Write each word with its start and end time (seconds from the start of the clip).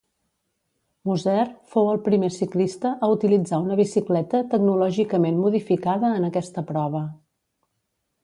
Moser 1.09 1.43
fou 1.73 1.89
el 1.89 1.99
primer 2.07 2.29
ciclista 2.37 2.93
a 3.07 3.09
utilitzar 3.15 3.59
una 3.65 3.77
bicicleta 3.81 4.41
tecnològicament 4.55 5.37
modificada 5.45 6.13
en 6.21 6.27
aquesta 6.31 6.65
prova. 6.73 7.03